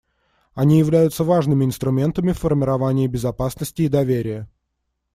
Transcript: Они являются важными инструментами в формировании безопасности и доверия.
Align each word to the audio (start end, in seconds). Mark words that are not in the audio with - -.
Они 0.55 0.79
являются 0.79 1.23
важными 1.23 1.63
инструментами 1.63 2.31
в 2.31 2.39
формировании 2.39 3.05
безопасности 3.05 3.83
и 3.83 3.87
доверия. 3.87 4.49